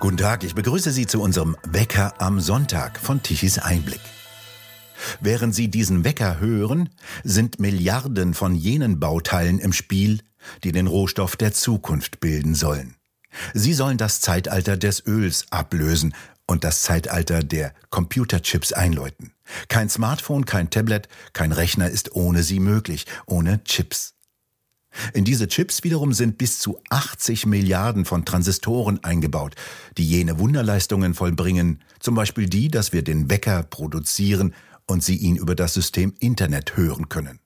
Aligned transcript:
Guten 0.00 0.16
Tag, 0.16 0.44
ich 0.44 0.54
begrüße 0.54 0.92
Sie 0.92 1.06
zu 1.06 1.20
unserem 1.20 1.58
Wecker 1.68 2.14
am 2.22 2.40
Sonntag 2.40 2.98
von 2.98 3.22
Tichys 3.22 3.58
Einblick. 3.58 4.00
Während 5.20 5.54
Sie 5.54 5.68
diesen 5.68 6.04
Wecker 6.04 6.40
hören, 6.40 6.88
sind 7.22 7.60
Milliarden 7.60 8.32
von 8.32 8.54
jenen 8.54 8.98
Bauteilen 8.98 9.58
im 9.58 9.74
Spiel, 9.74 10.22
die 10.64 10.72
den 10.72 10.86
Rohstoff 10.86 11.36
der 11.36 11.52
Zukunft 11.52 12.18
bilden 12.18 12.54
sollen. 12.54 12.96
Sie 13.52 13.74
sollen 13.74 13.98
das 13.98 14.22
Zeitalter 14.22 14.78
des 14.78 15.06
Öls 15.06 15.44
ablösen 15.50 16.14
und 16.46 16.64
das 16.64 16.80
Zeitalter 16.80 17.42
der 17.42 17.74
Computerchips 17.90 18.72
einläuten. 18.72 19.34
Kein 19.68 19.90
Smartphone, 19.90 20.46
kein 20.46 20.70
Tablet, 20.70 21.08
kein 21.34 21.52
Rechner 21.52 21.90
ist 21.90 22.16
ohne 22.16 22.42
sie 22.42 22.58
möglich, 22.58 23.04
ohne 23.26 23.62
Chips. 23.64 24.14
In 25.12 25.24
diese 25.24 25.48
Chips 25.48 25.84
wiederum 25.84 26.12
sind 26.12 26.36
bis 26.36 26.58
zu 26.58 26.80
80 26.90 27.46
Milliarden 27.46 28.04
von 28.04 28.24
Transistoren 28.24 29.02
eingebaut, 29.04 29.54
die 29.96 30.06
jene 30.06 30.38
Wunderleistungen 30.38 31.14
vollbringen, 31.14 31.82
zum 32.00 32.14
Beispiel 32.14 32.48
die, 32.48 32.68
dass 32.68 32.92
wir 32.92 33.02
den 33.02 33.30
Wecker 33.30 33.62
produzieren 33.62 34.54
und 34.86 35.04
Sie 35.04 35.16
ihn 35.16 35.36
über 35.36 35.54
das 35.54 35.74
System 35.74 36.14
Internet 36.18 36.76
hören 36.76 37.08
können. 37.08 37.38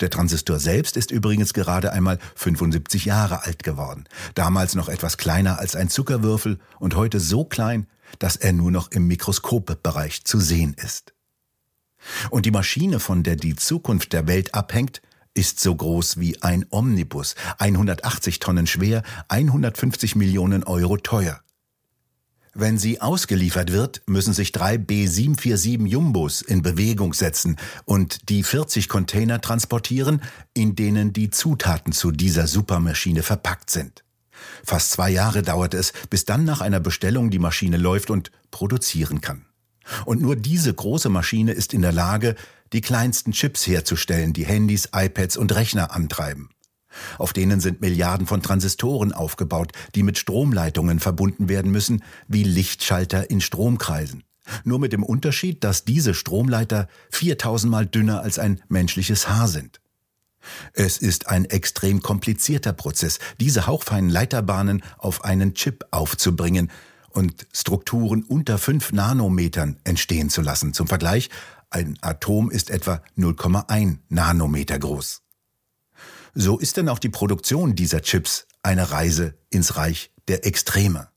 Der 0.00 0.10
Transistor 0.10 0.58
selbst 0.58 0.96
ist 0.96 1.10
übrigens 1.10 1.52
gerade 1.54 1.92
einmal 1.92 2.18
75 2.34 3.04
Jahre 3.04 3.44
alt 3.44 3.62
geworden, 3.62 4.04
damals 4.34 4.74
noch 4.74 4.88
etwas 4.88 5.18
kleiner 5.18 5.58
als 5.58 5.76
ein 5.76 5.88
Zuckerwürfel 5.88 6.58
und 6.80 6.96
heute 6.96 7.20
so 7.20 7.44
klein, 7.44 7.86
dass 8.18 8.36
er 8.36 8.52
nur 8.52 8.70
noch 8.70 8.90
im 8.90 9.06
Mikroskopbereich 9.06 10.24
zu 10.24 10.40
sehen 10.40 10.74
ist. 10.82 11.14
Und 12.30 12.46
die 12.46 12.50
Maschine, 12.50 13.00
von 13.00 13.22
der 13.22 13.36
die 13.36 13.56
Zukunft 13.56 14.12
der 14.12 14.26
Welt 14.26 14.54
abhängt, 14.54 15.02
ist 15.34 15.60
so 15.60 15.74
groß 15.74 16.18
wie 16.18 16.42
ein 16.42 16.66
Omnibus, 16.70 17.34
180 17.58 18.38
Tonnen 18.38 18.66
schwer, 18.66 19.02
150 19.28 20.16
Millionen 20.16 20.64
Euro 20.64 20.96
teuer. 20.96 21.40
Wenn 22.54 22.76
sie 22.76 23.00
ausgeliefert 23.00 23.72
wird, 23.72 24.02
müssen 24.06 24.32
sich 24.32 24.50
drei 24.50 24.74
B747 24.74 25.86
Jumbos 25.86 26.42
in 26.42 26.62
Bewegung 26.62 27.14
setzen 27.14 27.56
und 27.84 28.28
die 28.30 28.42
40 28.42 28.88
Container 28.88 29.40
transportieren, 29.40 30.22
in 30.54 30.74
denen 30.74 31.12
die 31.12 31.30
Zutaten 31.30 31.92
zu 31.92 32.10
dieser 32.10 32.48
Supermaschine 32.48 33.22
verpackt 33.22 33.70
sind. 33.70 34.02
Fast 34.64 34.90
zwei 34.90 35.10
Jahre 35.10 35.42
dauert 35.42 35.72
es, 35.72 35.92
bis 36.10 36.24
dann 36.24 36.44
nach 36.44 36.60
einer 36.60 36.80
Bestellung 36.80 37.30
die 37.30 37.38
Maschine 37.38 37.76
läuft 37.76 38.10
und 38.10 38.32
produzieren 38.50 39.20
kann. 39.20 39.44
Und 40.04 40.20
nur 40.20 40.36
diese 40.36 40.72
große 40.74 41.08
Maschine 41.08 41.52
ist 41.52 41.72
in 41.72 41.82
der 41.82 41.92
Lage, 41.92 42.34
die 42.72 42.80
kleinsten 42.80 43.32
Chips 43.32 43.66
herzustellen, 43.66 44.32
die 44.32 44.46
Handys, 44.46 44.88
iPads 44.94 45.36
und 45.36 45.54
Rechner 45.54 45.94
antreiben. 45.94 46.50
Auf 47.18 47.32
denen 47.32 47.60
sind 47.60 47.80
Milliarden 47.80 48.26
von 48.26 48.42
Transistoren 48.42 49.12
aufgebaut, 49.12 49.72
die 49.94 50.02
mit 50.02 50.18
Stromleitungen 50.18 51.00
verbunden 51.00 51.48
werden 51.48 51.70
müssen, 51.70 52.02
wie 52.26 52.42
Lichtschalter 52.42 53.30
in 53.30 53.40
Stromkreisen. 53.40 54.24
Nur 54.64 54.78
mit 54.78 54.92
dem 54.92 55.02
Unterschied, 55.02 55.62
dass 55.62 55.84
diese 55.84 56.14
Stromleiter 56.14 56.88
4000 57.10 57.70
mal 57.70 57.86
dünner 57.86 58.22
als 58.22 58.38
ein 58.38 58.62
menschliches 58.68 59.28
Haar 59.28 59.48
sind. 59.48 59.80
Es 60.72 60.96
ist 60.98 61.28
ein 61.28 61.44
extrem 61.44 62.00
komplizierter 62.00 62.72
Prozess, 62.72 63.18
diese 63.38 63.66
hauchfeinen 63.66 64.08
Leiterbahnen 64.08 64.82
auf 64.96 65.24
einen 65.24 65.54
Chip 65.54 65.84
aufzubringen 65.90 66.70
und 67.10 67.46
Strukturen 67.52 68.22
unter 68.22 68.58
5 68.58 68.92
Nanometern 68.92 69.78
entstehen 69.84 70.30
zu 70.30 70.40
lassen. 70.40 70.72
Zum 70.72 70.86
Vergleich, 70.86 71.30
ein 71.70 71.98
Atom 72.00 72.50
ist 72.50 72.70
etwa 72.70 73.02
0,1 73.16 73.98
Nanometer 74.08 74.78
groß. 74.78 75.22
So 76.34 76.58
ist 76.58 76.76
denn 76.76 76.88
auch 76.88 76.98
die 76.98 77.08
Produktion 77.08 77.74
dieser 77.74 78.02
Chips 78.02 78.46
eine 78.62 78.90
Reise 78.90 79.34
ins 79.50 79.76
Reich 79.76 80.10
der 80.28 80.46
Extreme. 80.46 81.08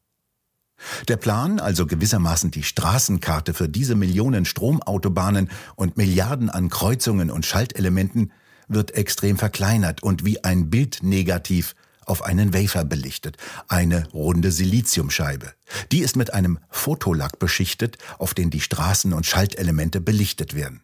Der 1.08 1.18
Plan, 1.18 1.60
also 1.60 1.86
gewissermaßen 1.86 2.50
die 2.50 2.64
Straßenkarte 2.64 3.54
für 3.54 3.70
diese 3.70 3.96
Millionen 3.96 4.46
Stromautobahnen 4.46 5.50
und 5.76 5.98
Milliarden 5.98 6.50
an 6.50 6.70
Kreuzungen 6.70 7.30
und 7.30 7.46
Schaltelementen, 7.46 8.32
wird 8.68 8.96
extrem 8.96 9.38
verkleinert 9.38 10.02
und 10.02 10.26
wie 10.26 10.44
ein 10.44 10.70
Bildnegativ 10.70 11.76
auf 12.06 12.24
einen 12.24 12.54
Wafer 12.54 12.86
belichtet, 12.86 13.38
eine 13.68 14.08
runde 14.14 14.52
Siliziumscheibe. 14.52 15.54
Die 15.92 16.00
ist 16.00 16.16
mit 16.16 16.34
einem 16.34 16.60
Fotolack 16.70 17.40
beschichtet, 17.40 17.98
auf 18.18 18.34
den 18.34 18.50
die 18.50 18.62
Straßen 18.62 19.14
und 19.14 19.26
Schaltelemente 19.26 20.02
belichtet 20.02 20.56
werden. 20.56 20.84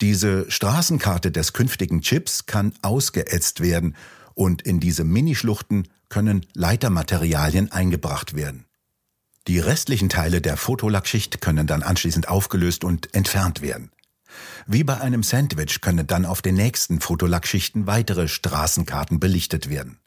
Diese 0.00 0.50
Straßenkarte 0.50 1.30
des 1.30 1.52
künftigen 1.52 2.00
Chips 2.00 2.46
kann 2.46 2.72
ausgeätzt 2.82 3.60
werden 3.60 3.94
und 4.34 4.62
in 4.62 4.80
diese 4.80 5.04
Minischluchten 5.04 5.88
können 6.08 6.44
Leitermaterialien 6.54 7.70
eingebracht 7.72 8.34
werden. 8.34 8.66
Die 9.48 9.58
restlichen 9.58 10.08
Teile 10.08 10.40
der 10.40 10.56
Fotolackschicht 10.56 11.40
können 11.40 11.66
dann 11.66 11.82
anschließend 11.82 12.28
aufgelöst 12.28 12.84
und 12.84 13.14
entfernt 13.14 13.60
werden. 13.60 13.90
Wie 14.66 14.84
bei 14.84 15.00
einem 15.00 15.22
Sandwich 15.22 15.80
können 15.80 16.06
dann 16.06 16.24
auf 16.24 16.42
den 16.42 16.54
nächsten 16.54 17.00
Fotolackschichten 17.00 17.86
weitere 17.86 18.28
Straßenkarten 18.28 19.20
belichtet 19.20 19.68
werden. 19.68 19.98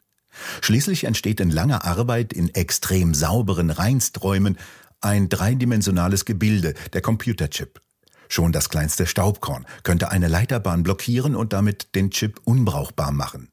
Schließlich 0.60 1.04
entsteht 1.04 1.40
in 1.40 1.50
langer 1.50 1.84
Arbeit 1.84 2.32
in 2.32 2.54
extrem 2.54 3.14
sauberen 3.14 3.70
Reinsträumen 3.70 4.56
ein 5.00 5.28
dreidimensionales 5.28 6.24
Gebilde, 6.24 6.74
der 6.92 7.02
Computerchip. 7.02 7.80
Schon 8.28 8.52
das 8.52 8.70
kleinste 8.70 9.06
Staubkorn 9.06 9.66
könnte 9.82 10.10
eine 10.10 10.28
Leiterbahn 10.28 10.82
blockieren 10.82 11.36
und 11.36 11.52
damit 11.52 11.94
den 11.94 12.10
Chip 12.10 12.40
unbrauchbar 12.44 13.12
machen. 13.12 13.48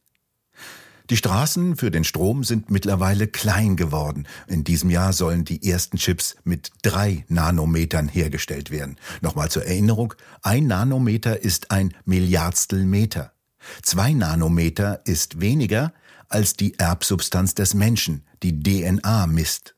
Die 1.09 1.17
Straßen 1.17 1.75
für 1.75 1.91
den 1.91 2.05
Strom 2.05 2.45
sind 2.45 2.71
mittlerweile 2.71 3.27
klein 3.27 3.75
geworden. 3.75 4.25
In 4.47 4.63
diesem 4.63 4.89
Jahr 4.89 5.11
sollen 5.11 5.43
die 5.43 5.69
ersten 5.69 5.97
Chips 5.97 6.37
mit 6.45 6.71
drei 6.81 7.25
Nanometern 7.27 8.07
hergestellt 8.07 8.71
werden. 8.71 8.97
Nochmal 9.21 9.51
zur 9.51 9.65
Erinnerung, 9.65 10.13
ein 10.41 10.65
Nanometer 10.65 11.41
ist 11.41 11.71
ein 11.71 11.93
Milliardstel 12.05 12.85
Meter. 12.85 13.33
Zwei 13.81 14.13
Nanometer 14.13 15.05
ist 15.05 15.41
weniger, 15.41 15.93
als 16.33 16.55
die 16.55 16.77
Erbsubstanz 16.79 17.53
des 17.53 17.73
Menschen, 17.73 18.25
die 18.41 18.59
DNA 18.59 19.27
misst. 19.27 19.75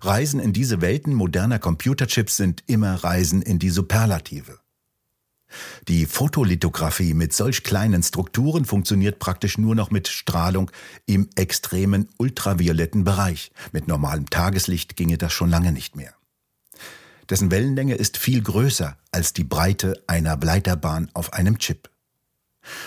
Reisen 0.00 0.40
in 0.40 0.52
diese 0.52 0.80
Welten 0.80 1.14
moderner 1.14 1.58
Computerchips 1.58 2.36
sind 2.36 2.62
immer 2.66 2.94
Reisen 2.94 3.42
in 3.42 3.58
die 3.58 3.70
Superlative. 3.70 4.58
Die 5.88 6.06
Fotolithografie 6.06 7.14
mit 7.14 7.32
solch 7.32 7.62
kleinen 7.62 8.02
Strukturen 8.02 8.64
funktioniert 8.64 9.18
praktisch 9.18 9.58
nur 9.58 9.74
noch 9.74 9.90
mit 9.90 10.08
Strahlung 10.08 10.70
im 11.06 11.28
extremen 11.36 12.08
ultravioletten 12.18 13.04
Bereich. 13.04 13.52
Mit 13.72 13.86
normalem 13.86 14.28
Tageslicht 14.28 14.96
ginge 14.96 15.18
das 15.18 15.32
schon 15.32 15.50
lange 15.50 15.72
nicht 15.72 15.94
mehr. 15.94 16.14
Dessen 17.30 17.50
Wellenlänge 17.50 17.94
ist 17.94 18.18
viel 18.18 18.42
größer 18.42 18.96
als 19.10 19.32
die 19.32 19.44
Breite 19.44 20.02
einer 20.06 20.36
Leiterbahn 20.36 21.10
auf 21.14 21.32
einem 21.32 21.58
Chip. 21.58 21.90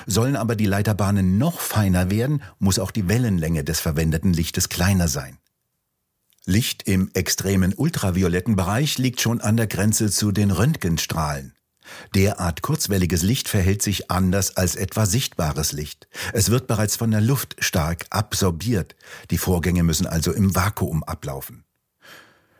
Sollen 0.05 0.35
aber 0.35 0.55
die 0.55 0.65
Leiterbahnen 0.65 1.37
noch 1.37 1.59
feiner 1.59 2.09
werden, 2.09 2.41
muss 2.59 2.79
auch 2.79 2.91
die 2.91 3.07
Wellenlänge 3.07 3.63
des 3.63 3.79
verwendeten 3.79 4.33
Lichtes 4.33 4.69
kleiner 4.69 5.07
sein. 5.07 5.37
Licht 6.45 6.87
im 6.87 7.11
extremen 7.13 7.73
ultravioletten 7.75 8.55
Bereich 8.55 8.97
liegt 8.97 9.21
schon 9.21 9.41
an 9.41 9.57
der 9.57 9.67
Grenze 9.67 10.09
zu 10.09 10.31
den 10.31 10.51
Röntgenstrahlen. 10.51 11.53
Derart 12.15 12.61
kurzwelliges 12.61 13.21
Licht 13.21 13.49
verhält 13.49 13.81
sich 13.81 14.11
anders 14.11 14.57
als 14.57 14.75
etwa 14.75 15.05
sichtbares 15.05 15.71
Licht. 15.71 16.07
Es 16.33 16.49
wird 16.49 16.67
bereits 16.67 16.95
von 16.95 17.11
der 17.11 17.21
Luft 17.21 17.55
stark 17.59 18.05
absorbiert. 18.09 18.95
Die 19.31 19.37
Vorgänge 19.37 19.83
müssen 19.83 20.07
also 20.07 20.31
im 20.31 20.55
Vakuum 20.55 21.03
ablaufen. 21.03 21.65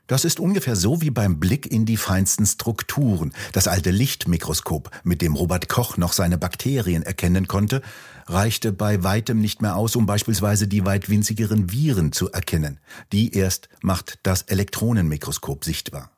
Das 0.10 0.26
ist 0.26 0.40
ungefähr 0.40 0.76
so 0.76 1.02
wie 1.02 1.12
beim 1.12 1.40
Blick 1.40 1.72
in 1.72 1.86
die 1.86 1.96
feinsten 1.96 2.48
Strukturen. 2.48 3.32
Das 3.54 3.68
alte 3.68 3.92
Lichtmikroskop, 3.92 4.90
mit 5.04 5.22
dem 5.22 5.36
Robert 5.36 5.70
Koch 5.70 5.98
noch 5.98 6.14
seine 6.14 6.40
Bakterien 6.40 7.04
erkennen 7.04 7.48
konnte, 7.48 7.84
reichte 8.26 8.72
bei 8.72 9.04
weitem 9.04 9.40
nicht 9.40 9.62
mehr 9.62 9.76
aus, 9.76 9.96
um 9.96 10.08
beispielsweise 10.08 10.68
die 10.68 10.84
weit 10.84 11.10
winzigeren 11.10 11.72
Viren 11.72 12.12
zu 12.12 12.32
erkennen. 12.32 12.80
Die 13.12 13.36
erst 13.36 13.70
macht 13.84 14.18
das 14.24 14.42
Elektronenmikroskop 14.42 15.64
sichtbar. 15.64 16.10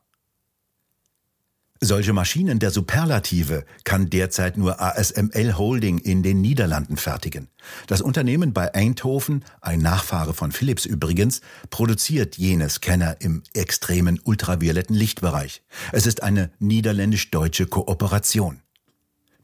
Solche 1.84 2.14
Maschinen 2.14 2.60
der 2.60 2.70
Superlative 2.70 3.66
kann 3.84 4.12
derzeit 4.12 4.56
nur 4.56 4.80
ASML 4.80 5.58
Holding 5.58 5.98
in 5.98 6.22
den 6.22 6.40
Niederlanden 6.40 6.96
fertigen. 6.96 7.48
Das 7.88 8.02
Unternehmen 8.02 8.54
bei 8.54 8.76
Eindhoven, 8.76 9.44
ein 9.62 9.80
Nachfahre 9.80 10.36
von 10.36 10.52
Philips 10.52 10.86
übrigens, 10.86 11.42
produziert 11.72 12.38
jene 12.38 12.70
Scanner 12.70 13.16
im 13.20 13.42
extremen 13.56 14.20
ultravioletten 14.24 14.96
Lichtbereich. 14.96 15.64
Es 15.92 16.06
ist 16.06 16.22
eine 16.22 16.52
niederländisch-deutsche 16.60 17.66
Kooperation. 17.66 18.62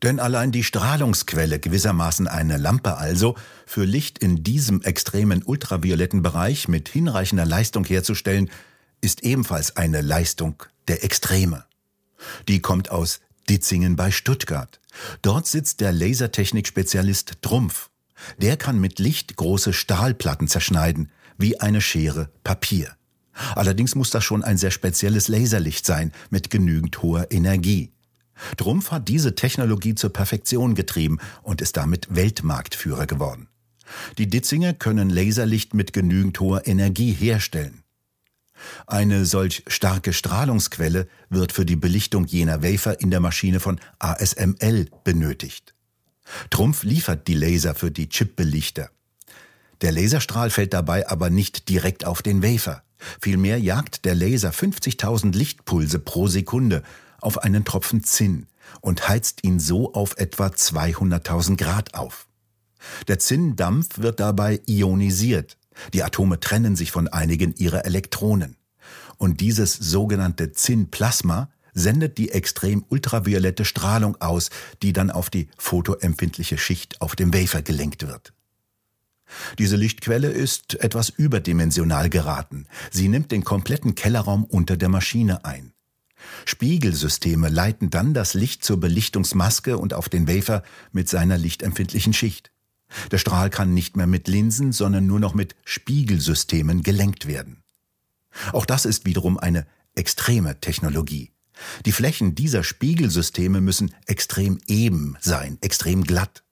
Denn 0.03 0.19
allein 0.19 0.51
die 0.51 0.63
Strahlungsquelle, 0.63 1.57
gewissermaßen 1.57 2.27
eine 2.27 2.57
Lampe 2.57 2.97
also, 2.97 3.33
für 3.65 3.83
Licht 3.83 4.19
in 4.19 4.43
diesem 4.43 4.83
extremen 4.83 5.41
ultravioletten 5.41 6.21
Bereich 6.21 6.67
mit 6.67 6.87
hinreichender 6.87 7.47
Leistung 7.47 7.83
herzustellen, 7.83 8.51
ist 9.01 9.23
ebenfalls 9.23 9.75
eine 9.75 10.01
Leistung 10.01 10.61
der 10.87 11.03
Extreme. 11.03 11.66
Die 12.47 12.61
kommt 12.61 12.91
aus 12.91 13.19
Ditzingen 13.49 13.95
bei 13.95 14.11
Stuttgart. 14.11 14.79
Dort 15.21 15.47
sitzt 15.47 15.81
der 15.81 15.91
Lasertechnik-Spezialist 15.91 17.41
Trumpf. 17.41 17.89
Der 18.39 18.57
kann 18.57 18.79
mit 18.79 18.99
Licht 18.99 19.35
große 19.35 19.73
Stahlplatten 19.73 20.47
zerschneiden, 20.47 21.11
wie 21.37 21.59
eine 21.59 21.81
Schere 21.81 22.29
Papier. 22.43 22.95
Allerdings 23.55 23.93
muss 23.95 24.09
das 24.09 24.23
schon 24.23 24.43
ein 24.43 24.57
sehr 24.57 24.71
spezielles 24.71 25.27
Laserlicht 25.27 25.85
sein 25.85 26.11
mit 26.29 26.49
genügend 26.49 27.01
hoher 27.03 27.31
Energie. 27.31 27.91
Trumpf 28.57 28.91
hat 28.91 29.07
diese 29.07 29.35
Technologie 29.35 29.95
zur 29.95 30.11
Perfektion 30.11 30.75
getrieben 30.75 31.19
und 31.43 31.61
ist 31.61 31.77
damit 31.77 32.07
Weltmarktführer 32.15 33.05
geworden. 33.05 33.47
Die 34.17 34.27
Ditzinger 34.27 34.73
können 34.73 35.09
Laserlicht 35.09 35.73
mit 35.73 35.93
genügend 35.93 36.39
hoher 36.39 36.67
Energie 36.67 37.13
herstellen. 37.13 37.83
Eine 38.85 39.25
solch 39.25 39.63
starke 39.67 40.13
Strahlungsquelle 40.13 41.07
wird 41.29 41.51
für 41.51 41.65
die 41.65 41.75
Belichtung 41.75 42.25
jener 42.25 42.63
Wafer 42.63 42.99
in 42.99 43.11
der 43.11 43.19
Maschine 43.19 43.59
von 43.59 43.79
ASML 43.99 44.89
benötigt. 45.03 45.73
Trumpf 46.49 46.83
liefert 46.83 47.27
die 47.27 47.35
Laser 47.35 47.75
für 47.75 47.91
die 47.91 48.09
Chipbelichter. 48.09 48.89
Der 49.81 49.91
Laserstrahl 49.91 50.49
fällt 50.49 50.73
dabei 50.73 51.07
aber 51.07 51.29
nicht 51.29 51.69
direkt 51.69 52.05
auf 52.05 52.21
den 52.21 52.41
Wafer. 52.43 52.83
Vielmehr 53.21 53.59
jagt 53.59 54.05
der 54.05 54.15
Laser 54.15 54.49
50.000 54.49 55.35
Lichtpulse 55.35 55.99
pro 55.99 56.27
Sekunde 56.27 56.83
auf 57.21 57.39
einen 57.39 57.63
Tropfen 57.63 58.03
Zinn 58.03 58.47
und 58.81 59.07
heizt 59.07 59.43
ihn 59.43 59.59
so 59.59 59.93
auf 59.93 60.17
etwa 60.17 60.47
200.000 60.47 61.57
Grad 61.57 61.93
auf. 61.93 62.27
Der 63.07 63.19
Zinndampf 63.19 63.99
wird 63.99 64.19
dabei 64.19 64.61
ionisiert. 64.65 65.56
Die 65.93 66.03
Atome 66.03 66.39
trennen 66.39 66.75
sich 66.75 66.91
von 66.91 67.07
einigen 67.07 67.55
ihrer 67.55 67.85
Elektronen. 67.85 68.57
Und 69.17 69.41
dieses 69.41 69.73
sogenannte 69.73 70.51
Zinnplasma 70.51 71.49
sendet 71.73 72.17
die 72.17 72.31
extrem 72.31 72.83
ultraviolette 72.89 73.65
Strahlung 73.65 74.19
aus, 74.19 74.49
die 74.81 74.93
dann 74.93 75.11
auf 75.11 75.29
die 75.29 75.49
photoempfindliche 75.57 76.57
Schicht 76.57 77.01
auf 77.01 77.15
dem 77.15 77.33
Wafer 77.33 77.61
gelenkt 77.61 78.07
wird. 78.07 78.33
Diese 79.59 79.75
Lichtquelle 79.75 80.29
ist 80.29 80.75
etwas 80.75 81.09
überdimensional 81.09 82.09
geraten. 82.09 82.65
Sie 82.91 83.09
nimmt 83.09 83.31
den 83.31 83.43
kompletten 83.43 83.93
Kellerraum 83.93 84.45
unter 84.45 84.77
der 84.77 84.89
Maschine 84.89 85.45
ein. 85.45 85.73
Spiegelsysteme 86.45 87.49
leiten 87.49 87.89
dann 87.89 88.13
das 88.13 88.33
Licht 88.33 88.63
zur 88.63 88.79
Belichtungsmaske 88.79 89.77
und 89.77 89.93
auf 89.93 90.09
den 90.09 90.27
Wafer 90.27 90.63
mit 90.91 91.09
seiner 91.09 91.37
lichtempfindlichen 91.37 92.13
Schicht. 92.13 92.51
Der 93.11 93.17
Strahl 93.17 93.49
kann 93.49 93.73
nicht 93.73 93.97
mehr 93.97 94.07
mit 94.07 94.27
Linsen, 94.27 94.71
sondern 94.71 95.05
nur 95.05 95.19
noch 95.19 95.33
mit 95.33 95.55
Spiegelsystemen 95.65 96.83
gelenkt 96.83 97.27
werden. 97.27 97.63
Auch 98.53 98.65
das 98.65 98.85
ist 98.85 99.05
wiederum 99.05 99.37
eine 99.37 99.65
extreme 99.95 100.59
Technologie. 100.59 101.31
Die 101.85 101.91
Flächen 101.91 102.35
dieser 102.35 102.63
Spiegelsysteme 102.63 103.61
müssen 103.61 103.93
extrem 104.05 104.59
eben 104.67 105.17
sein, 105.19 105.57
extrem 105.61 106.03
glatt. 106.03 106.43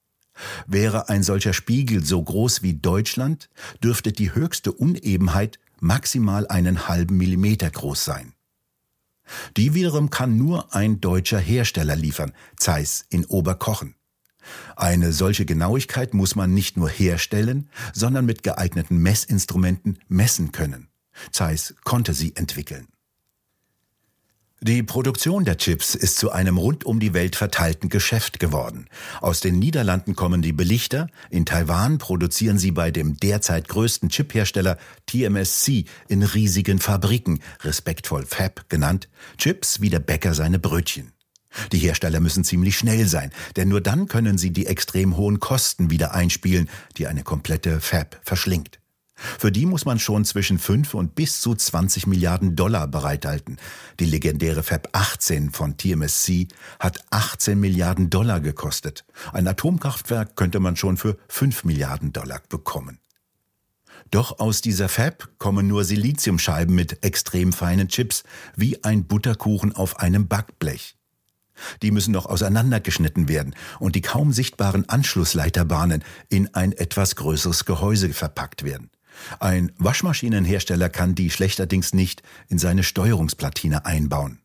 Wäre 0.66 1.08
ein 1.08 1.22
solcher 1.22 1.52
Spiegel 1.52 2.04
so 2.04 2.22
groß 2.22 2.62
wie 2.62 2.74
Deutschland, 2.74 3.48
dürfte 3.82 4.12
die 4.12 4.34
höchste 4.34 4.72
Unebenheit 4.72 5.58
maximal 5.80 6.46
einen 6.48 6.88
halben 6.88 7.16
Millimeter 7.16 7.70
groß 7.70 8.04
sein. 8.04 8.34
Die 9.56 9.74
wiederum 9.74 10.10
kann 10.10 10.36
nur 10.36 10.74
ein 10.74 11.00
deutscher 11.00 11.38
Hersteller 11.38 11.96
liefern, 11.96 12.32
Zeiss 12.56 13.04
in 13.08 13.24
Oberkochen. 13.24 13.94
Eine 14.76 15.12
solche 15.12 15.44
Genauigkeit 15.44 16.14
muss 16.14 16.36
man 16.36 16.52
nicht 16.52 16.76
nur 16.76 16.88
herstellen, 16.88 17.68
sondern 17.92 18.26
mit 18.26 18.42
geeigneten 18.42 18.98
Messinstrumenten 18.98 19.98
messen 20.08 20.52
können. 20.52 20.88
Zeiss 21.32 21.74
konnte 21.84 22.14
sie 22.14 22.36
entwickeln. 22.36 22.88
Die 24.62 24.82
Produktion 24.82 25.44
der 25.44 25.58
Chips 25.58 25.94
ist 25.94 26.16
zu 26.16 26.32
einem 26.32 26.56
rund 26.56 26.84
um 26.84 26.98
die 26.98 27.12
Welt 27.12 27.36
verteilten 27.36 27.90
Geschäft 27.90 28.40
geworden. 28.40 28.88
Aus 29.20 29.40
den 29.40 29.58
Niederlanden 29.58 30.16
kommen 30.16 30.40
die 30.40 30.54
Belichter, 30.54 31.08
in 31.28 31.44
Taiwan 31.44 31.98
produzieren 31.98 32.58
sie 32.58 32.70
bei 32.70 32.90
dem 32.90 33.18
derzeit 33.18 33.68
größten 33.68 34.08
Chiphersteller 34.08 34.78
TMSC 35.04 35.84
in 36.08 36.22
riesigen 36.22 36.78
Fabriken, 36.78 37.40
respektvoll 37.64 38.24
Fab 38.24 38.68
genannt, 38.70 39.10
Chips 39.36 39.82
wie 39.82 39.90
der 39.90 40.00
Bäcker 40.00 40.32
seine 40.32 40.58
Brötchen. 40.58 41.12
Die 41.72 41.78
Hersteller 41.78 42.20
müssen 42.20 42.44
ziemlich 42.44 42.76
schnell 42.76 43.06
sein, 43.06 43.30
denn 43.56 43.68
nur 43.68 43.80
dann 43.80 44.08
können 44.08 44.38
sie 44.38 44.50
die 44.50 44.66
extrem 44.66 45.16
hohen 45.16 45.40
Kosten 45.40 45.90
wieder 45.90 46.14
einspielen, 46.14 46.68
die 46.96 47.06
eine 47.06 47.22
komplette 47.22 47.80
Fab 47.80 48.20
verschlingt. 48.22 48.80
Für 49.16 49.50
die 49.50 49.64
muss 49.64 49.86
man 49.86 49.98
schon 49.98 50.26
zwischen 50.26 50.58
5 50.58 50.92
und 50.92 51.14
bis 51.14 51.40
zu 51.40 51.54
20 51.54 52.06
Milliarden 52.06 52.54
Dollar 52.54 52.86
bereithalten. 52.86 53.56
Die 53.98 54.04
legendäre 54.04 54.62
Fab 54.62 54.90
18 54.92 55.50
von 55.50 55.78
TMSC 55.78 56.48
hat 56.78 57.00
18 57.10 57.58
Milliarden 57.58 58.10
Dollar 58.10 58.40
gekostet. 58.40 59.06
Ein 59.32 59.48
Atomkraftwerk 59.48 60.36
könnte 60.36 60.60
man 60.60 60.76
schon 60.76 60.98
für 60.98 61.16
5 61.28 61.64
Milliarden 61.64 62.12
Dollar 62.12 62.42
bekommen. 62.48 62.98
Doch 64.10 64.38
aus 64.38 64.60
dieser 64.60 64.88
Fab 64.88 65.30
kommen 65.38 65.66
nur 65.66 65.84
Siliziumscheiben 65.84 66.74
mit 66.74 67.02
extrem 67.02 67.52
feinen 67.52 67.88
Chips, 67.88 68.22
wie 68.54 68.84
ein 68.84 69.06
Butterkuchen 69.06 69.74
auf 69.74 69.98
einem 69.98 70.28
Backblech. 70.28 70.96
Die 71.82 71.90
müssen 71.90 72.12
noch 72.12 72.26
auseinandergeschnitten 72.26 73.28
werden 73.28 73.54
und 73.78 73.94
die 73.96 74.02
kaum 74.02 74.32
sichtbaren 74.32 74.88
Anschlussleiterbahnen 74.88 76.04
in 76.28 76.54
ein 76.54 76.72
etwas 76.72 77.16
größeres 77.16 77.64
Gehäuse 77.64 78.12
verpackt 78.12 78.62
werden. 78.62 78.90
Ein 79.40 79.72
Waschmaschinenhersteller 79.78 80.88
kann 80.88 81.14
die 81.14 81.30
schlechterdings 81.30 81.94
nicht 81.94 82.22
in 82.48 82.58
seine 82.58 82.82
Steuerungsplatine 82.82 83.86
einbauen. 83.86 84.40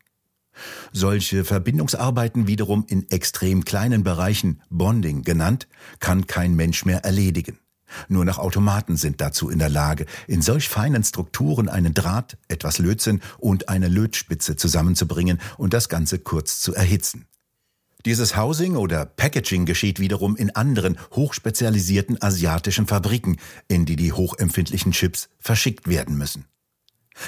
Solche 0.92 1.44
Verbindungsarbeiten 1.44 2.46
wiederum 2.46 2.84
in 2.86 3.08
extrem 3.10 3.64
kleinen 3.64 4.04
Bereichen, 4.04 4.62
Bonding 4.70 5.22
genannt, 5.22 5.66
kann 5.98 6.26
kein 6.26 6.54
Mensch 6.54 6.84
mehr 6.84 7.04
erledigen. 7.04 7.58
Nur 8.08 8.24
noch 8.24 8.38
Automaten 8.38 8.96
sind 8.96 9.20
dazu 9.20 9.50
in 9.50 9.58
der 9.58 9.68
Lage, 9.68 10.06
in 10.26 10.42
solch 10.42 10.68
feinen 10.68 11.04
Strukturen 11.04 11.68
einen 11.68 11.94
Draht, 11.94 12.36
etwas 12.48 12.78
Lötzinn 12.78 13.20
und 13.38 13.68
eine 13.68 13.88
Lötspitze 13.88 14.56
zusammenzubringen 14.56 15.40
und 15.58 15.74
das 15.74 15.88
Ganze 15.88 16.18
kurz 16.18 16.60
zu 16.60 16.74
erhitzen. 16.74 17.26
Dieses 18.04 18.36
Housing 18.36 18.74
oder 18.74 19.06
Packaging 19.06 19.64
geschieht 19.64 20.00
wiederum 20.00 20.34
in 20.34 20.54
anderen 20.56 20.98
hochspezialisierten 21.12 22.20
asiatischen 22.20 22.88
Fabriken, 22.88 23.36
in 23.68 23.84
die 23.84 23.94
die 23.94 24.12
hochempfindlichen 24.12 24.90
Chips 24.90 25.28
verschickt 25.38 25.86
werden 25.86 26.16
müssen. 26.18 26.46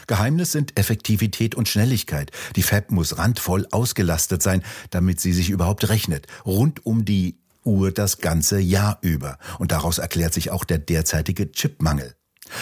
Geheimnis 0.06 0.50
sind 0.50 0.78
Effektivität 0.78 1.54
und 1.54 1.68
Schnelligkeit. 1.68 2.32
Die 2.56 2.62
Fab 2.62 2.90
muss 2.90 3.18
randvoll 3.18 3.66
ausgelastet 3.70 4.42
sein, 4.42 4.62
damit 4.90 5.20
sie 5.20 5.32
sich 5.32 5.50
überhaupt 5.50 5.88
rechnet. 5.88 6.26
Rund 6.44 6.84
um 6.84 7.04
die 7.04 7.38
Uhr 7.64 7.90
das 7.92 8.18
ganze 8.18 8.58
Jahr 8.58 8.98
über. 9.00 9.38
Und 9.58 9.72
daraus 9.72 9.98
erklärt 9.98 10.34
sich 10.34 10.50
auch 10.50 10.64
der 10.64 10.78
derzeitige 10.78 11.50
Chipmangel. 11.52 12.14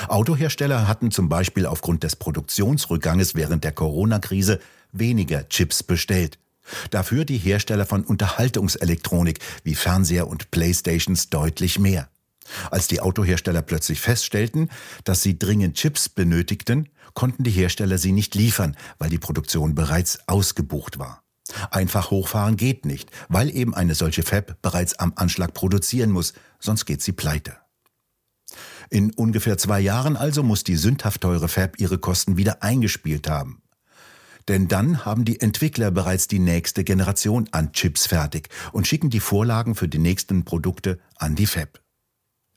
Autohersteller 0.09 0.87
hatten 0.89 1.11
zum 1.11 1.29
Beispiel 1.29 1.67
aufgrund 1.67 2.05
des 2.05 2.17
Produktionsrückganges 2.17 3.35
während 3.35 3.65
der 3.65 3.73
Corona-Krise 3.73 4.61
weniger 4.93 5.49
Chips 5.49 5.83
bestellt. 5.83 6.39
Dafür 6.91 7.25
die 7.25 7.39
Hersteller 7.39 7.87
von 7.87 8.05
Unterhaltungselektronik 8.05 9.41
wie 9.65 9.75
Fernseher 9.75 10.29
und 10.29 10.51
Playstations 10.51 11.29
deutlich 11.29 11.79
mehr. 11.79 12.09
Als 12.71 12.89
die 12.89 13.01
Autohersteller 13.01 13.63
plötzlich 13.63 14.01
feststellten, 14.01 14.69
dass 15.05 15.23
sie 15.23 15.39
dringend 15.39 15.77
Chips 15.77 16.09
benötigten, 16.09 16.89
konnten 17.15 17.45
die 17.45 17.51
Hersteller 17.51 17.99
sie 17.99 18.13
nicht 18.13 18.35
liefern, 18.35 18.77
weil 18.99 19.11
die 19.11 19.19
Produktion 19.19 19.75
bereits 19.75 20.21
ausgebucht 20.29 20.99
war. 20.99 21.22
Einfach 21.71 22.11
hochfahren 22.11 22.57
geht 22.57 22.85
nicht, 22.87 23.11
weil 23.29 23.55
eben 23.55 23.75
eine 23.75 23.95
solche 23.95 24.23
Fab 24.23 24.61
bereits 24.63 24.99
am 24.99 25.13
Anschlag 25.17 25.55
produzieren 25.55 26.11
muss, 26.11 26.33
sonst 26.59 26.87
geht 26.87 27.03
sie 27.03 27.13
pleite. 27.13 27.57
In 28.91 29.13
ungefähr 29.13 29.57
zwei 29.57 29.81
Jahren 29.81 30.17
also 30.17 30.43
muss 30.43 30.65
die 30.65 30.77
sündhaft 30.77 31.23
teure 31.23 31.49
Fab 31.49 31.81
ihre 31.81 31.99
Kosten 31.99 32.37
wieder 32.37 32.63
eingespielt 32.63 33.29
haben. 33.29 33.63
Denn 34.49 34.69
dann 34.69 35.05
haben 35.05 35.25
die 35.25 35.41
Entwickler 35.41 35.91
bereits 35.91 36.27
die 36.27 36.41
nächste 36.41 36.85
Generation 36.85 37.49
an 37.53 37.73
Chips 37.73 38.07
fertig 38.07 38.49
und 38.73 38.87
schicken 38.87 39.09
die 39.09 39.21
Vorlagen 39.21 39.75
für 39.75 39.89
die 39.89 39.99
nächsten 39.99 40.45
Produkte 40.45 40.99
an 41.17 41.37
die 41.37 41.47
Fab. 41.47 41.81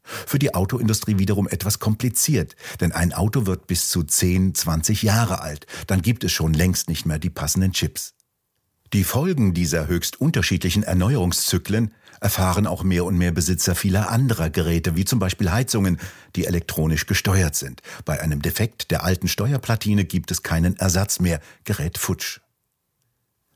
Für 0.04 0.40
die 0.40 0.54
Autoindustrie 0.54 1.18
wiederum 1.18 1.48
etwas 1.48 1.80
kompliziert, 1.80 2.56
denn 2.80 2.92
ein 2.92 3.14
Auto 3.14 3.46
wird 3.46 3.66
bis 3.68 3.90
zu 3.90 4.04
10, 4.04 4.54
20 4.54 5.04
Jahre 5.04 5.42
alt, 5.42 5.66
dann 5.88 6.02
gibt 6.02 6.24
es 6.24 6.32
schon 6.32 6.54
längst 6.54 6.90
nicht 6.90 7.06
mehr 7.06 7.18
die 7.18 7.32
passenden 7.32 7.72
Chips. 7.72 8.15
Die 8.96 9.04
Folgen 9.04 9.54
dieser 9.54 9.88
höchst 9.88 10.22
unterschiedlichen 10.22 10.84
Erneuerungszyklen 10.84 11.94
erfahren 12.22 12.66
auch 12.66 12.82
mehr 12.82 13.04
und 13.04 13.18
mehr 13.18 13.34
Besitzer 13.34 13.76
vieler 13.76 14.10
anderer 14.10 14.50
Geräte, 14.50 14.96
wie 14.96 15.04
zum 15.04 15.20
Beispiel 15.20 15.52
Heizungen, 15.52 16.00
die 16.38 16.46
elektronisch 16.46 17.06
gesteuert 17.06 17.56
sind. 17.56 17.82
Bei 18.06 18.22
einem 18.22 18.42
Defekt 18.42 18.92
der 18.92 19.04
alten 19.04 19.28
Steuerplatine 19.28 20.06
gibt 20.06 20.32
es 20.32 20.44
keinen 20.44 20.78
Ersatz 20.78 21.20
mehr, 21.20 21.42
Gerät 21.66 21.98
futsch. 21.98 22.40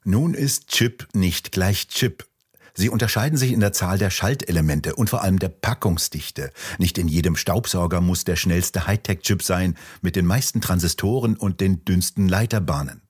Nun 0.03 0.33
ist 0.33 0.67
Chip 0.67 1.07
nicht 1.13 1.53
gleich 1.53 1.87
Chip. 1.87 2.27
Sie 2.73 2.89
unterscheiden 2.89 3.37
sich 3.37 3.53
in 3.53 3.61
der 3.61 3.71
Zahl 3.71 3.97
der 3.97 4.09
Schaltelemente 4.09 4.95
und 4.95 5.09
vor 5.09 5.21
allem 5.21 5.39
der 5.39 5.47
Packungsdichte. 5.47 6.51
Nicht 6.79 6.97
in 6.97 7.07
jedem 7.07 7.37
Staubsauger 7.37 8.01
muss 8.01 8.25
der 8.25 8.35
schnellste 8.35 8.87
Hightech-Chip 8.87 9.41
sein, 9.41 9.77
mit 10.01 10.17
den 10.17 10.25
meisten 10.25 10.59
Transistoren 10.59 11.37
und 11.37 11.61
den 11.61 11.85
dünnsten 11.85 12.27
Leiterbahnen. 12.27 13.03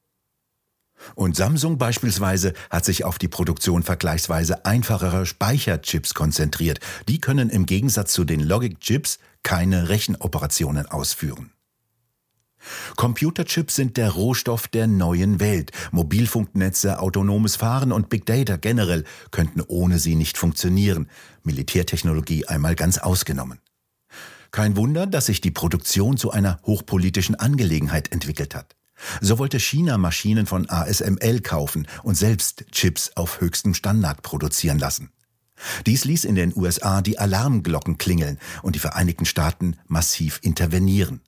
Und 1.16 1.36
Samsung 1.36 1.78
beispielsweise 1.78 2.54
hat 2.70 2.86
sich 2.86 3.04
auf 3.06 3.18
die 3.18 3.28
Produktion 3.28 3.84
vergleichsweise 3.84 4.66
einfacherer 4.66 5.26
Speicherchips 5.26 6.14
konzentriert. 6.14 6.80
Die 7.08 7.20
können 7.20 7.50
im 7.50 7.66
Gegensatz 7.66 8.14
zu 8.14 8.26
den 8.26 8.42
Logic-Chips 8.42 9.20
keine 9.44 9.90
Rechenoperationen 9.90 10.86
ausführen. 10.86 11.52
Computerchips 12.98 13.76
sind 13.76 13.98
der 13.98 14.12
Rohstoff 14.12 14.68
der 14.68 14.88
neuen 14.88 15.40
Welt. 15.40 15.72
Mobilfunknetze, 15.92 17.00
autonomes 17.00 17.56
Fahren 17.56 17.92
und 17.92 18.10
Big 18.10 18.26
Data 18.26 18.58
generell 18.58 19.06
könnten 19.32 19.62
ohne 19.62 20.00
sie 20.00 20.16
nicht 20.16 20.38
funktionieren. 20.38 21.10
Militärtechnologie 21.44 22.46
einmal 22.48 22.76
ganz 22.76 22.98
ausgenommen. 22.98 23.60
Kein 24.52 24.76
Wunder, 24.76 25.06
dass 25.06 25.28
sich 25.28 25.42
die 25.42 25.52
Produktion 25.52 26.18
zu 26.18 26.32
einer 26.32 26.60
hochpolitischen 26.66 27.36
Angelegenheit 27.36 28.12
entwickelt 28.12 28.56
hat. 28.56 28.76
So 29.22 29.38
wollte 29.38 29.60
China 29.60 29.98
Maschinen 29.98 30.46
von 30.46 30.70
ASML 30.70 31.42
kaufen 31.42 31.88
und 32.04 32.16
selbst 32.16 32.66
Chips 32.72 33.12
auf 33.16 33.42
höchstem 33.42 33.74
Standard 33.74 34.22
produzieren 34.22 34.80
lassen. 34.80 35.12
Dies 35.86 36.06
ließ 36.06 36.24
in 36.24 36.36
den 36.36 36.56
USA 36.56 37.02
die 37.02 37.20
Alarmglocken 37.20 37.98
klingeln 37.98 38.40
und 38.62 38.76
die 38.76 38.80
Vereinigten 38.80 39.26
Staaten 39.26 39.76
massiv 39.88 40.40
intervenieren. 40.42 41.22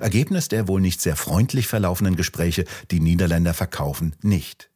Ergebnis 0.00 0.48
der 0.48 0.68
wohl 0.68 0.80
nicht 0.80 1.00
sehr 1.00 1.16
freundlich 1.16 1.66
verlaufenden 1.66 2.16
Gespräche, 2.16 2.64
die 2.90 3.00
Niederländer 3.00 3.54
verkaufen 3.54 4.14
nicht. 4.20 4.70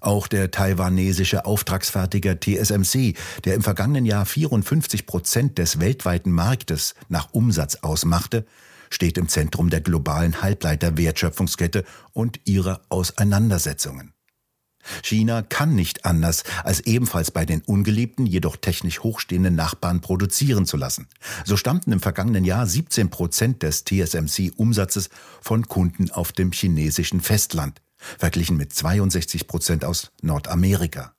Auch 0.00 0.28
der 0.28 0.50
taiwanesische 0.50 1.44
Auftragsfertiger 1.44 2.40
TSMC, 2.40 3.14
der 3.44 3.54
im 3.54 3.62
vergangenen 3.62 4.06
Jahr 4.06 4.24
54 4.24 5.04
Prozent 5.04 5.58
des 5.58 5.78
weltweiten 5.78 6.32
Marktes 6.32 6.94
nach 7.08 7.32
Umsatz 7.32 7.76
ausmachte, 7.76 8.46
steht 8.90 9.16
im 9.18 9.28
Zentrum 9.28 9.70
der 9.70 9.80
globalen 9.80 10.42
Halbleiterwertschöpfungskette 10.42 11.84
und 12.12 12.40
ihrer 12.44 12.82
Auseinandersetzungen. 12.88 14.12
China 15.02 15.42
kann 15.42 15.74
nicht 15.74 16.04
anders, 16.04 16.42
als 16.64 16.80
ebenfalls 16.80 17.30
bei 17.30 17.44
den 17.44 17.60
ungeliebten, 17.62 18.26
jedoch 18.26 18.56
technisch 18.56 19.00
hochstehenden 19.00 19.54
Nachbarn 19.54 20.00
produzieren 20.00 20.66
zu 20.66 20.76
lassen. 20.76 21.06
So 21.44 21.56
stammten 21.56 21.92
im 21.92 22.00
vergangenen 22.00 22.44
Jahr 22.44 22.66
17 22.66 23.10
Prozent 23.10 23.62
des 23.62 23.84
TSMC-Umsatzes 23.84 25.10
von 25.40 25.68
Kunden 25.68 26.10
auf 26.10 26.32
dem 26.32 26.52
chinesischen 26.52 27.20
Festland, 27.20 27.82
verglichen 28.18 28.56
mit 28.56 28.72
62 28.72 29.46
Prozent 29.46 29.84
aus 29.84 30.12
Nordamerika. 30.22 31.14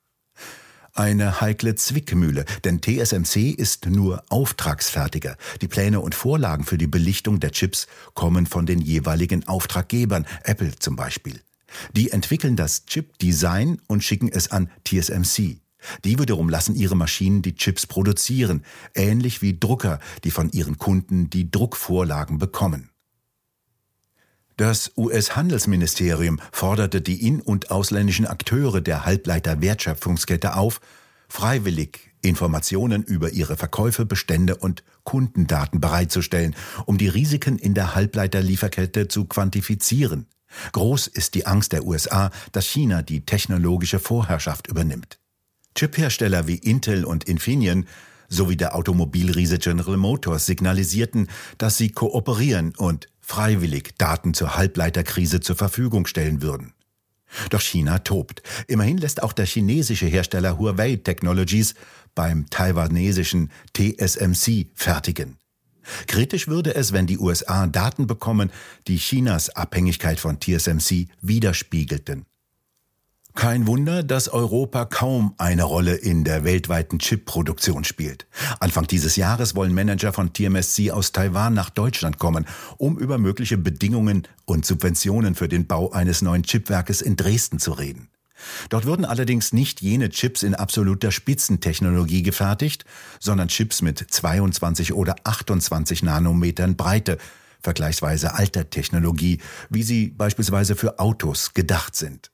Eine 0.94 1.40
heikle 1.40 1.74
Zwickmühle, 1.74 2.44
denn 2.64 2.82
TSMC 2.82 3.50
ist 3.50 3.86
nur 3.86 4.24
Auftragsfertiger. 4.28 5.38
Die 5.62 5.68
Pläne 5.68 6.00
und 6.00 6.14
Vorlagen 6.14 6.64
für 6.64 6.76
die 6.76 6.86
Belichtung 6.86 7.40
der 7.40 7.50
Chips 7.50 7.86
kommen 8.12 8.44
von 8.44 8.66
den 8.66 8.78
jeweiligen 8.78 9.48
Auftraggebern, 9.48 10.26
Apple 10.44 10.78
zum 10.78 10.96
Beispiel. 10.96 11.40
Die 11.96 12.10
entwickeln 12.10 12.56
das 12.56 12.84
Chip-Design 12.84 13.80
und 13.86 14.04
schicken 14.04 14.28
es 14.30 14.50
an 14.50 14.70
TSMC. 14.84 15.62
Die 16.04 16.18
wiederum 16.18 16.50
lassen 16.50 16.74
ihre 16.74 16.94
Maschinen 16.94 17.40
die 17.40 17.54
Chips 17.54 17.86
produzieren, 17.86 18.62
ähnlich 18.94 19.40
wie 19.40 19.58
Drucker, 19.58 19.98
die 20.24 20.30
von 20.30 20.50
ihren 20.52 20.76
Kunden 20.76 21.30
die 21.30 21.50
Druckvorlagen 21.50 22.36
bekommen. 22.36 22.91
Das 24.56 24.92
US-Handelsministerium 24.96 26.40
forderte 26.52 27.00
die 27.00 27.26
in- 27.26 27.40
und 27.40 27.70
ausländischen 27.70 28.26
Akteure 28.26 28.80
der 28.80 29.04
Halbleiter-Wertschöpfungskette 29.04 30.56
auf, 30.56 30.80
freiwillig 31.28 32.12
Informationen 32.20 33.02
über 33.02 33.30
ihre 33.30 33.56
Verkäufe, 33.56 34.04
Bestände 34.04 34.56
und 34.56 34.84
Kundendaten 35.04 35.80
bereitzustellen, 35.80 36.54
um 36.86 36.98
die 36.98 37.08
Risiken 37.08 37.58
in 37.58 37.74
der 37.74 37.94
Halbleiterlieferkette 37.94 39.08
zu 39.08 39.24
quantifizieren. 39.24 40.26
Groß 40.72 41.06
ist 41.06 41.34
die 41.34 41.46
Angst 41.46 41.72
der 41.72 41.84
USA, 41.84 42.30
dass 42.52 42.66
China 42.66 43.02
die 43.02 43.24
technologische 43.24 43.98
Vorherrschaft 43.98 44.68
übernimmt. 44.68 45.18
Chiphersteller 45.74 46.46
wie 46.46 46.56
Intel 46.56 47.04
und 47.04 47.24
Infineon 47.24 47.86
sowie 48.32 48.56
der 48.56 48.74
Automobilriese 48.74 49.58
General 49.58 49.96
Motors 49.96 50.46
signalisierten, 50.46 51.28
dass 51.58 51.76
sie 51.76 51.90
kooperieren 51.90 52.74
und 52.76 53.08
freiwillig 53.20 53.94
Daten 53.98 54.34
zur 54.34 54.56
Halbleiterkrise 54.56 55.40
zur 55.40 55.56
Verfügung 55.56 56.06
stellen 56.06 56.42
würden. 56.42 56.72
Doch 57.50 57.60
China 57.60 57.98
tobt. 58.00 58.42
Immerhin 58.68 58.98
lässt 58.98 59.22
auch 59.22 59.32
der 59.32 59.46
chinesische 59.46 60.06
Hersteller 60.06 60.58
Huawei 60.58 60.96
Technologies 60.96 61.74
beim 62.14 62.48
taiwanesischen 62.50 63.50
TSMC 63.74 64.66
fertigen. 64.74 65.38
Kritisch 66.06 66.46
würde 66.46 66.74
es, 66.74 66.92
wenn 66.92 67.06
die 67.06 67.18
USA 67.18 67.66
Daten 67.66 68.06
bekommen, 68.06 68.50
die 68.86 68.98
Chinas 68.98 69.50
Abhängigkeit 69.50 70.20
von 70.20 70.38
TSMC 70.40 71.08
widerspiegelten. 71.20 72.26
Kein 73.34 73.66
Wunder, 73.66 74.02
dass 74.02 74.28
Europa 74.28 74.84
kaum 74.84 75.34
eine 75.38 75.64
Rolle 75.64 75.94
in 75.94 76.22
der 76.22 76.44
weltweiten 76.44 76.98
Chipproduktion 76.98 77.82
spielt. 77.82 78.26
Anfang 78.60 78.86
dieses 78.86 79.16
Jahres 79.16 79.54
wollen 79.54 79.72
Manager 79.72 80.12
von 80.12 80.32
TMSC 80.32 80.90
aus 80.90 81.12
Taiwan 81.12 81.54
nach 81.54 81.70
Deutschland 81.70 82.18
kommen, 82.18 82.46
um 82.76 82.98
über 82.98 83.16
mögliche 83.16 83.56
Bedingungen 83.56 84.28
und 84.44 84.66
Subventionen 84.66 85.34
für 85.34 85.48
den 85.48 85.66
Bau 85.66 85.90
eines 85.92 86.20
neuen 86.20 86.42
Chipwerkes 86.42 87.00
in 87.00 87.16
Dresden 87.16 87.58
zu 87.58 87.72
reden. 87.72 88.08
Dort 88.68 88.84
würden 88.84 89.04
allerdings 89.04 89.52
nicht 89.52 89.80
jene 89.80 90.10
Chips 90.10 90.42
in 90.42 90.54
absoluter 90.54 91.10
Spitzentechnologie 91.10 92.22
gefertigt, 92.22 92.84
sondern 93.18 93.48
Chips 93.48 93.82
mit 93.82 93.98
22 93.98 94.92
oder 94.92 95.16
28 95.24 96.02
Nanometern 96.02 96.76
Breite, 96.76 97.18
vergleichsweise 97.60 98.34
alter 98.34 98.68
Technologie, 98.68 99.38
wie 99.70 99.84
sie 99.84 100.08
beispielsweise 100.08 100.76
für 100.76 100.98
Autos 100.98 101.54
gedacht 101.54 101.96
sind. 101.96 102.32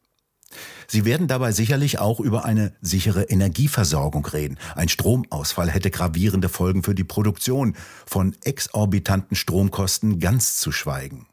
Sie 0.86 1.04
werden 1.04 1.28
dabei 1.28 1.52
sicherlich 1.52 1.98
auch 1.98 2.18
über 2.20 2.44
eine 2.44 2.72
sichere 2.80 3.24
Energieversorgung 3.24 4.24
reden. 4.26 4.58
Ein 4.74 4.88
Stromausfall 4.88 5.70
hätte 5.70 5.90
gravierende 5.90 6.48
Folgen 6.48 6.82
für 6.82 6.94
die 6.94 7.04
Produktion, 7.04 7.76
von 8.06 8.34
exorbitanten 8.42 9.36
Stromkosten 9.36 10.18
ganz 10.18 10.58
zu 10.58 10.72
schweigen. 10.72 11.26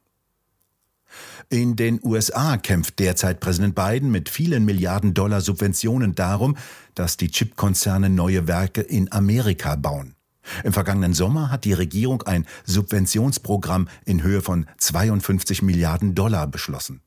In 1.50 1.75
den 1.75 2.00
USA 2.03 2.57
kämpft 2.57 3.00
derzeit 3.00 3.39
Präsident 3.39 3.75
Biden 3.75 4.12
mit 4.12 4.29
vielen 4.29 4.65
Milliarden 4.65 5.13
Dollar 5.13 5.41
Subventionen 5.41 6.15
darum, 6.15 6.57
dass 6.95 7.17
die 7.17 7.29
Chipkonzerne 7.29 8.10
neue 8.10 8.48
Werke 8.48 8.81
in 8.81 9.12
Amerika 9.12 9.75
bauen. 9.75 10.15
Im 10.63 10.74
vergangenen 10.74 11.13
Sommer 11.13 11.51
hat 11.51 11.65
die 11.65 11.74
Regierung 11.74 12.24
ein 12.24 12.45
Subventionsprogramm 12.65 13.88
in 14.05 14.22
Höhe 14.22 14.41
von 14.41 14.67
52 14.77 15.62
Milliarden 15.62 16.15
Dollar 16.15 16.48
beschlossen. 16.48 17.01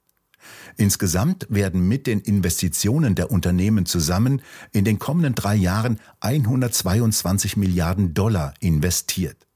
Insgesamt 0.76 1.46
werden 1.48 1.86
mit 1.88 2.06
den 2.06 2.20
Investitionen 2.20 3.14
der 3.14 3.30
Unternehmen 3.30 3.86
zusammen 3.86 4.42
in 4.72 4.84
den 4.84 4.98
kommenden 4.98 5.34
drei 5.34 5.54
Jahren 5.54 5.98
122 6.20 7.56
Milliarden 7.56 8.14
Dollar 8.14 8.54
investiert. 8.60 9.46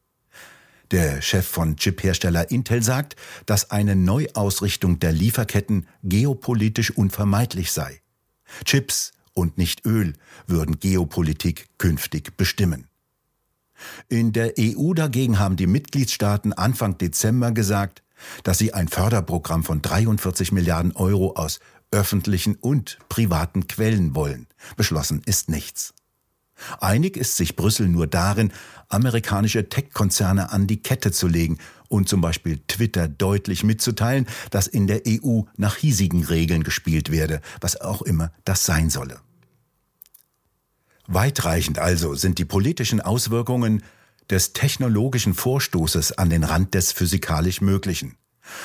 Der 0.91 1.23
Chef 1.23 1.47
von 1.47 1.77
Chiphersteller 1.77 2.51
Intel 2.51 2.83
sagt, 2.83 3.17
dass 3.47 3.71
eine 3.71 3.97
Neuausrichtung 3.97 4.99
der 4.99 5.13
Lieferketten 5.13 5.87
geopolitisch 6.03 6.91
unvermeidlich 6.91 7.73
sei. 7.73 8.03
Chips 8.65 9.13
und 9.33 9.57
nicht 9.57 9.87
Öl 9.87 10.13
würden 10.47 10.79
Geopolitik 10.79 11.69
künftig 11.79 12.37
bestimmen. 12.37 12.89
In 14.09 14.33
der 14.33 14.55
EU 14.59 14.93
dagegen 14.93 15.39
haben 15.39 15.57
die 15.57 15.67
Mitgliedstaaten 15.67 16.53
Anfang 16.53 16.99
Dezember 16.99 17.53
gesagt, 17.53 18.03
dass 18.43 18.59
sie 18.59 18.75
ein 18.75 18.89
Förderprogramm 18.89 19.65
von 19.65 19.83
43 19.83 20.53
Milliarden 20.53 20.93
Euro 20.93 21.33
aus 21.33 21.61
öffentlichen 21.91 22.57
und 22.57 22.99
privaten 23.09 23.69
Quellen 23.69 24.15
wollen. 24.15 24.47
Beschlossen 24.77 25.23
ist 25.25 25.49
nichts. 25.49 25.95
Einig 26.81 27.17
ist 27.17 27.37
sich 27.37 27.57
Brüssel 27.57 27.89
nur 27.89 28.07
darin, 28.07 28.53
amerikanische 28.89 29.69
Tech-Konzerne 29.69 30.53
an 30.53 30.67
die 30.67 30.83
Kette 30.83 31.13
zu 31.13 31.27
legen 31.27 31.59
und 31.89 32.09
zum 32.09 32.21
Beispiel 32.21 32.61
Twitter 32.69 33.09
deutlich 33.09 33.65
mitzuteilen, 33.65 34.27
dass 34.51 34.67
in 34.67 34.87
der 34.87 35.03
EU 35.07 35.43
nach 35.57 35.77
hiesigen 35.77 36.25
Regeln 36.25 36.63
gespielt 36.63 37.11
werde, 37.11 37.41
was 37.61 37.81
auch 37.81 38.03
immer 38.03 38.33
das 38.45 38.65
sein 38.65 38.91
solle. 38.91 39.21
Weitreichend 41.07 41.79
also 41.79 42.15
sind 42.15 42.39
die 42.39 42.45
politischen 42.45 43.01
Auswirkungen 43.01 43.83
des 44.31 44.53
technologischen 44.53 45.35
Vorstoßes 45.35 46.19
an 46.19 46.31
den 46.31 46.45
Rand 46.45 46.75
des 46.75 46.93
physikalisch 46.93 47.61
Möglichen. 47.61 48.17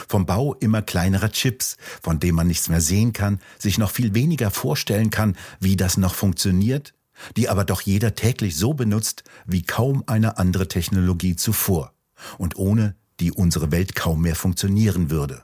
Vom 0.07 0.25
Bau 0.25 0.55
immer 0.55 0.81
kleinerer 0.81 1.31
Chips, 1.31 1.77
von 2.01 2.19
dem 2.19 2.35
man 2.35 2.47
nichts 2.47 2.67
mehr 2.69 2.81
sehen 2.81 3.13
kann, 3.13 3.39
sich 3.59 3.77
noch 3.77 3.91
viel 3.91 4.13
weniger 4.13 4.51
vorstellen 4.51 5.09
kann, 5.09 5.37
wie 5.59 5.75
das 5.75 5.97
noch 5.97 6.15
funktioniert, 6.15 6.93
die 7.35 7.49
aber 7.49 7.63
doch 7.63 7.81
jeder 7.81 8.15
täglich 8.15 8.55
so 8.55 8.73
benutzt 8.73 9.23
wie 9.45 9.63
kaum 9.63 10.03
eine 10.07 10.37
andere 10.37 10.67
Technologie 10.67 11.35
zuvor 11.35 11.93
und 12.37 12.57
ohne 12.57 12.95
die 13.19 13.31
unsere 13.31 13.71
Welt 13.71 13.95
kaum 13.95 14.21
mehr 14.21 14.35
funktionieren 14.35 15.09
würde. 15.09 15.43